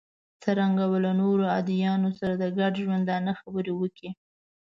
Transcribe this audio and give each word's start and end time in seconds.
څرنګه 0.43 0.85
به 0.91 0.97
له 1.05 1.11
نورو 1.21 1.45
ادیانو 1.59 2.09
سره 2.19 2.33
د 2.37 2.45
ګډ 2.59 2.73
ژوندانه 2.85 3.31
خبرې 3.41 3.71
وکړو. 3.75 4.09